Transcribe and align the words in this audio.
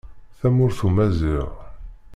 Tamurt 0.39 0.79
umaziɣ. 0.87 1.49